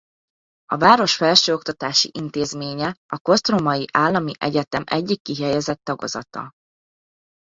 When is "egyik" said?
4.85-5.21